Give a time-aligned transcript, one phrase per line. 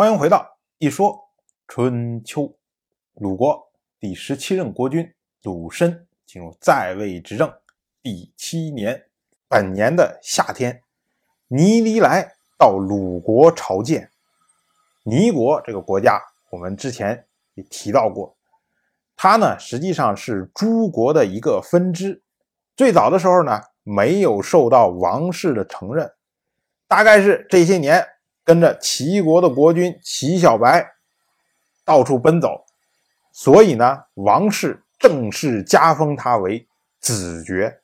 [0.00, 1.28] 欢迎回到一说
[1.68, 2.56] 春秋。
[3.16, 7.52] 鲁国第十七任国君鲁申进入在位执政
[8.02, 9.10] 第七年，
[9.46, 10.82] 本年的夏天，
[11.48, 14.10] 倪离来到鲁国朝见。
[15.02, 18.34] 倪国这个国家，我们之前也提到过，
[19.14, 22.22] 它呢实际上是诸国的一个分支。
[22.74, 26.10] 最早的时候呢，没有受到王室的承认，
[26.88, 28.02] 大概是这些年。
[28.44, 30.86] 跟着齐国的国君齐小白
[31.84, 32.64] 到处奔走，
[33.32, 36.66] 所以呢，王室正式加封他为
[37.00, 37.80] 子爵。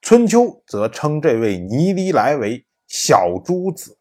[0.00, 3.96] 春秋则称这位倪离来为小诸子。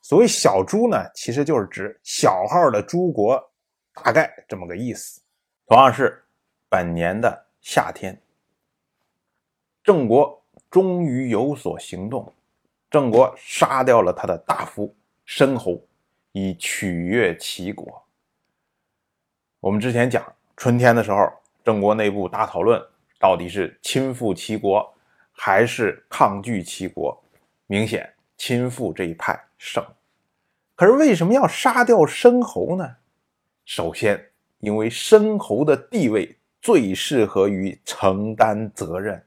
[0.00, 3.38] 所谓小诸呢，其实就是指小号的诸国，
[4.02, 5.20] 大概这么个意思。
[5.66, 6.24] 同样是
[6.68, 8.20] 本年的夏天，
[9.84, 12.32] 郑国终于有所行动，
[12.90, 14.94] 郑国杀掉了他的大夫。
[15.24, 15.80] 申侯
[16.32, 18.04] 以取悦齐国。
[19.60, 20.24] 我们之前讲
[20.56, 21.32] 春天的时候，
[21.64, 22.82] 郑国内部大讨论，
[23.18, 24.92] 到底是亲附齐国
[25.30, 27.22] 还是抗拒齐国？
[27.66, 29.84] 明显亲附这一派胜。
[30.74, 32.96] 可是为什么要杀掉申侯呢？
[33.64, 39.24] 首先，因为申侯的地位最适合于承担责任。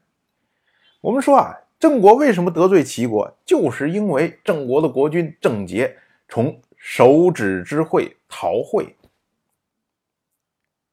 [1.00, 1.56] 我们说啊。
[1.78, 3.36] 郑国为什么得罪齐国？
[3.44, 5.96] 就是因为郑国的国君郑杰
[6.28, 8.96] 从手指之会逃会。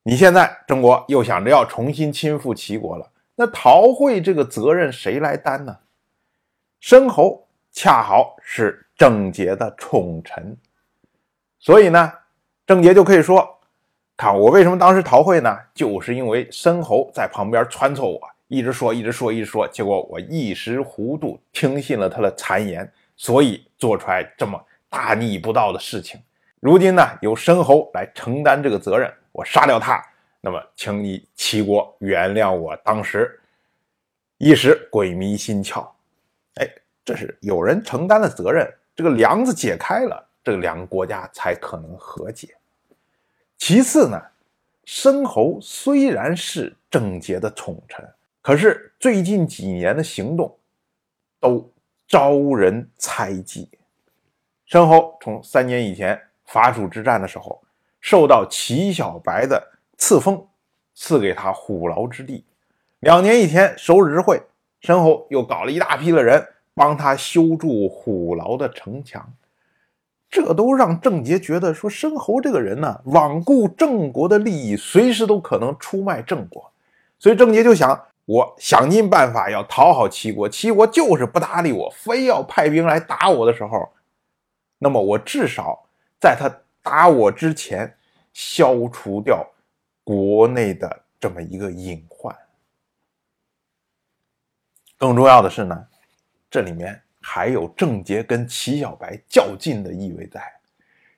[0.03, 5.77] 你现在郑国又想着要重新亲附齐国了，那逃会这个责任谁来担呢？
[6.81, 10.57] 申侯恰好是郑杰的宠臣，
[11.59, 12.11] 所以呢，
[12.67, 13.59] 郑杰就可以说
[14.17, 15.57] ：“看我为什么当时逃会呢？
[15.73, 26.21] 就是因为申侯在旁边撺掇我。”一直说，一直说，一直说，结果我一时糊涂，听信了他的谗言，所以做出来这么大逆不道的事情。
[26.59, 30.03] 如今呢，由申侯来承担这个责任，我杀掉他，
[30.39, 33.39] 那么请你齐国原谅我当时
[34.37, 35.87] 一时鬼迷心窍。
[36.55, 36.69] 哎，
[37.03, 42.55] 这是有人承担了责任，这个梁子解开了，这两个国家才可能和解。
[43.57, 44.21] 其次呢，
[44.85, 48.07] 申侯虽然是郑杰的宠臣。
[48.43, 50.53] 可是最近几年的行动
[51.39, 51.71] 都
[52.05, 53.69] 招人猜忌。
[54.65, 57.63] 申侯从三年以前伐楚之战的时候，
[58.01, 59.65] 受到齐小白的
[59.97, 60.45] 赐封，
[60.93, 62.43] 赐给他虎牢之地。
[62.99, 64.41] 两年以前首日会，
[64.81, 69.33] 申侯又搞了一大批的人帮他修筑虎牢的城墙，
[70.29, 76.73] 这都让郑杰觉得说申侯这个人呢，罔顾郑国的利益，随时都可能出卖郑国。
[77.17, 78.05] 所以郑杰就想。
[78.25, 83.89] 我想尽办法要讨好齐国，齐国就是不搭理我，非要派兵来打我的时候，
[84.79, 85.85] 那么我至少
[86.21, 86.49] 在他
[86.81, 87.97] 打我之前，
[88.31, 89.45] 消除掉
[90.05, 92.33] 国内的这么一个隐患。
[94.97, 95.87] 更重要的是呢，
[96.49, 100.41] 这里面还有郑杰跟齐小白较劲的意味在。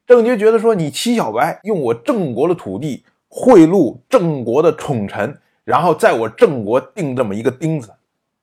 [0.08, 5.40] 郑杰觉得说，你齐小白用我郑国的土地贿赂郑国的宠臣。
[5.66, 7.94] 然后在我郑国钉这么一个钉子，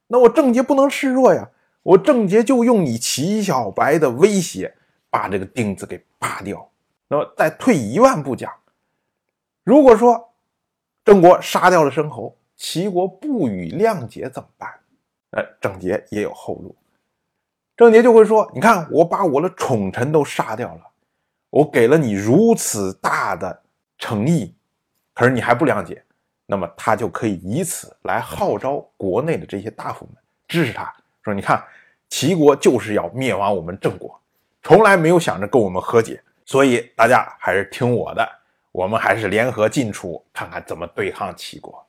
[0.08, 1.48] 那我郑杰不能示弱呀！
[1.82, 4.74] 我郑杰就用你齐小白的威胁
[5.08, 6.68] 把这个钉子给拔掉。
[7.08, 8.52] 那么再退一万步讲，
[9.64, 10.32] 如果说
[11.04, 14.68] 郑国杀掉了申侯，齐国不予谅解怎么办？
[15.30, 16.74] 哎，郑杰也有后路。
[17.76, 20.82] 郑杰就会说：“你看，我把我的宠臣都杀掉了，
[21.50, 23.62] 我给了你如此大的
[23.98, 24.54] 诚意，
[25.14, 26.04] 可是你还不谅解。”
[26.46, 30.16] 那么他就可以以此来号召国内的这些大夫们
[30.48, 30.92] 支持他，
[31.22, 31.64] 说：“你看，
[32.08, 34.20] 齐国就是要灭亡我们郑国，
[34.62, 38.28] 从来没有想着跟我们和解，所以大家还是听我的，
[38.72, 41.86] 我们还是联合晋楚，看看怎么对抗齐国。”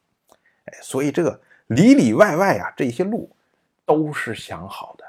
[0.66, 3.36] 哎，所以这个里里外外啊，这些路
[3.86, 5.04] 都是想好的。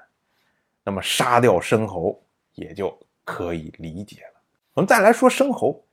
[0.82, 2.20] 那么杀掉申侯
[2.54, 4.40] 也就可以理解了。
[4.72, 5.83] 我们再来说申侯。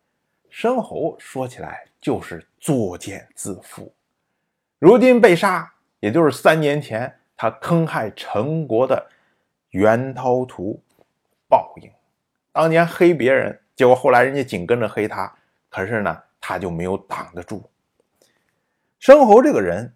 [0.51, 3.89] 申侯说起来就是作茧自缚，
[4.79, 9.09] 如今被杀，也就是三年前他坑害陈国的
[9.69, 10.77] 袁涛图
[11.47, 11.89] 报应。
[12.51, 15.33] 当年黑别人，结果后来人家紧跟着黑他，
[15.69, 17.63] 可是呢，他就没有挡得住。
[18.99, 19.95] 申侯这个人，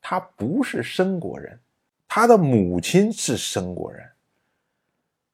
[0.00, 1.58] 他不是申国人，
[2.06, 4.08] 他的母亲是申国人，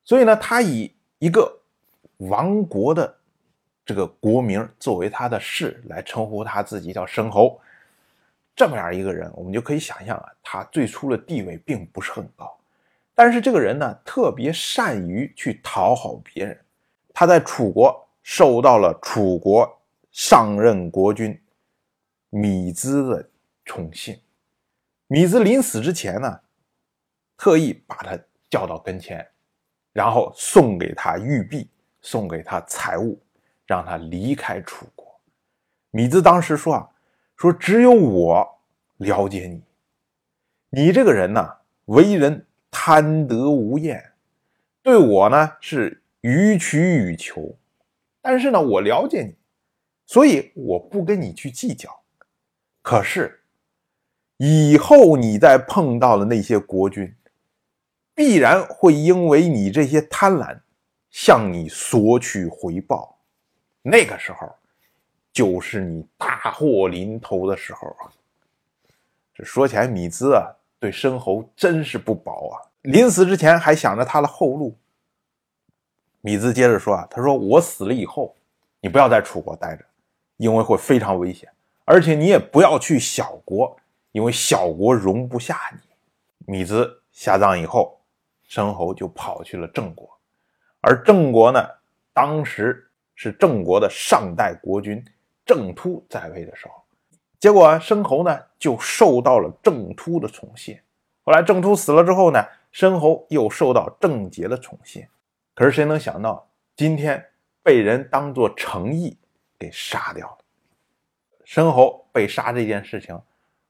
[0.02, 1.60] 所以呢，他以一个
[2.16, 3.18] 亡国的。
[3.84, 7.60] 这个国名作为他的氏来称呼他自己叫申侯，
[8.54, 12.56] 这么样一个人，我们就可以想象啊，他最初的地位并不是很高，
[13.14, 16.58] 但是这个人呢，特别善于去讨好别人。
[17.12, 19.80] 他在楚国受到了楚国
[20.10, 21.38] 上任国君
[22.30, 23.28] 米兹的
[23.64, 24.18] 宠幸。
[25.08, 26.40] 米兹临死之前呢，
[27.36, 28.18] 特意把他
[28.48, 29.26] 叫到跟前，
[29.92, 31.68] 然后送给他玉璧，
[32.00, 33.21] 送给他财物，
[33.72, 35.18] 让他离开楚国。
[35.92, 36.90] 米兹当时说啊，
[37.36, 38.58] 说只有我
[38.98, 39.62] 了解你，
[40.68, 44.12] 你这个人呢，为人贪得无厌，
[44.82, 47.56] 对我呢是予取予求，
[48.20, 49.34] 但是呢，我了解你，
[50.04, 52.02] 所以我不跟你去计较。
[52.82, 53.38] 可是。
[54.38, 57.14] 以后你再碰到的那些国君，
[58.12, 60.62] 必然会因为你这些贪婪，
[61.10, 63.11] 向你索取回报。
[63.82, 64.54] 那个时候，
[65.32, 68.10] 就是你大祸临头的时候啊！
[69.34, 72.54] 这说起来，米兹啊，对申侯真是不薄啊。
[72.82, 74.76] 临死之前还想着他的后路。
[76.20, 78.34] 米兹接着说啊，他说：“我死了以后，
[78.80, 79.84] 你不要在楚国待着，
[80.36, 81.48] 因为会非常危险，
[81.84, 83.76] 而且你也不要去小国。”
[84.12, 85.80] 因为小国容不下你，
[86.44, 87.98] 米兹下葬以后，
[88.46, 90.06] 申侯就跑去了郑国，
[90.82, 91.66] 而郑国呢，
[92.12, 92.90] 当时
[93.22, 95.00] 是郑国的上代国君
[95.46, 96.74] 郑突在位的时候，
[97.38, 100.76] 结果申侯呢就受到了郑突的宠信。
[101.22, 105.06] 后来郑突死了之后呢，申侯又受到郑杰的宠信。
[105.54, 107.24] 可是谁能想到，今天
[107.62, 109.16] 被人当作诚意
[109.56, 110.38] 给杀掉了？
[111.44, 113.16] 申侯被杀这件事情。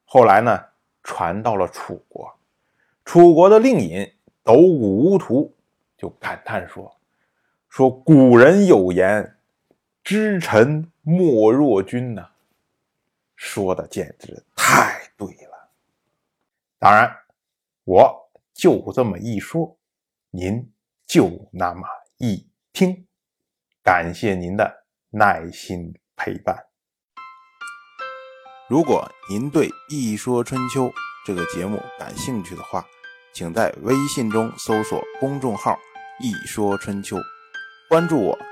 [0.07, 0.59] 后来呢，
[1.03, 2.35] 传到了楚国，
[3.05, 4.11] 楚国的令尹
[4.43, 5.55] 斗谷乌图
[5.99, 6.91] 就感叹说
[7.69, 9.37] ：“说古人有言，
[10.05, 12.29] 知臣莫若君呐，
[13.37, 15.71] 说的简直太对了。
[16.79, 17.17] 当然，
[17.85, 19.79] 我就这么一说，
[20.31, 20.73] 您
[21.07, 21.87] 就那么
[22.19, 23.07] 一听，
[23.83, 26.67] 感谢您的耐心陪伴。”
[28.69, 30.87] 如果您对《一说春秋》
[31.25, 32.85] 这个节目感兴趣的话，
[33.33, 35.79] 请在微信中搜索公众号
[36.19, 37.17] “一说春秋”，
[37.89, 38.52] 关注我。